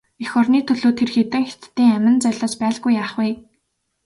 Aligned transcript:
Эх 0.23 0.31
орны 0.39 0.59
төлөө 0.67 0.91
тэр 0.99 1.09
хэдэн 1.15 1.43
хятадын 1.49 1.89
амин 1.97 2.15
золиос 2.23 2.53
байлгүй 2.61 2.93
яах 3.01 3.13
вэ? 3.19 3.29